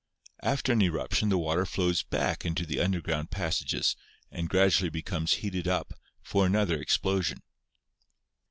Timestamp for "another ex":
6.47-6.97